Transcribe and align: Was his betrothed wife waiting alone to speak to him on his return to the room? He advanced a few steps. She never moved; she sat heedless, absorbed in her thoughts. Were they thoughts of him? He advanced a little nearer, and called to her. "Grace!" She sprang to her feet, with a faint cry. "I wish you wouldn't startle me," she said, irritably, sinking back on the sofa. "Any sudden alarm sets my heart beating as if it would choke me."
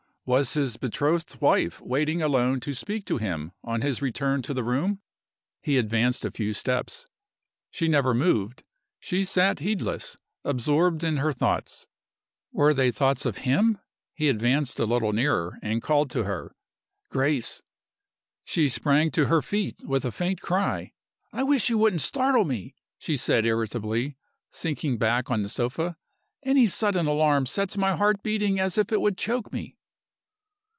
Was 0.23 0.53
his 0.53 0.77
betrothed 0.77 1.41
wife 1.41 1.81
waiting 1.81 2.21
alone 2.21 2.59
to 2.61 2.73
speak 2.73 3.05
to 3.05 3.17
him 3.17 3.53
on 3.63 3.81
his 3.81 4.03
return 4.03 4.43
to 4.43 4.53
the 4.53 4.63
room? 4.63 5.01
He 5.61 5.77
advanced 5.77 6.23
a 6.23 6.31
few 6.31 6.53
steps. 6.53 7.07
She 7.71 7.87
never 7.87 8.13
moved; 8.13 8.63
she 8.99 9.23
sat 9.23 9.59
heedless, 9.59 10.19
absorbed 10.45 11.03
in 11.03 11.17
her 11.17 11.33
thoughts. 11.33 11.87
Were 12.53 12.73
they 12.73 12.91
thoughts 12.91 13.25
of 13.25 13.39
him? 13.39 13.79
He 14.13 14.29
advanced 14.29 14.79
a 14.79 14.85
little 14.85 15.11
nearer, 15.11 15.57
and 15.63 15.81
called 15.81 16.09
to 16.11 16.23
her. 16.23 16.55
"Grace!" 17.09 17.63
She 18.45 18.69
sprang 18.69 19.09
to 19.11 19.25
her 19.25 19.41
feet, 19.41 19.83
with 19.85 20.05
a 20.05 20.11
faint 20.11 20.39
cry. 20.39 20.93
"I 21.33 21.41
wish 21.41 21.69
you 21.71 21.79
wouldn't 21.79 21.99
startle 22.01 22.45
me," 22.45 22.75
she 22.99 23.17
said, 23.17 23.45
irritably, 23.45 24.17
sinking 24.51 24.99
back 24.99 25.31
on 25.31 25.41
the 25.41 25.49
sofa. 25.49 25.97
"Any 26.43 26.67
sudden 26.67 27.07
alarm 27.07 27.47
sets 27.47 27.75
my 27.75 27.95
heart 27.97 28.21
beating 28.21 28.59
as 28.59 28.77
if 28.77 28.91
it 28.91 29.01
would 29.01 29.17
choke 29.17 29.51
me." 29.51 29.77